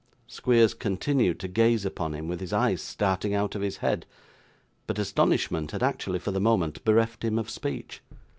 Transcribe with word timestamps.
Squeers 0.25 0.73
continued 0.73 1.39
to 1.41 1.47
gaze 1.47 1.85
upon 1.85 2.15
him, 2.15 2.27
with 2.27 2.39
his 2.39 2.51
eyes 2.51 2.81
starting 2.81 3.35
out 3.35 3.53
of 3.53 3.61
his 3.61 3.77
head; 3.85 4.07
but 4.87 4.97
astonishment 4.97 5.69
had 5.69 5.83
actually, 5.83 6.17
for 6.17 6.31
the 6.31 6.39
moment, 6.41 6.83
bereft 6.83 7.23
him 7.23 7.37
of 7.37 7.51
speech. 7.51 8.01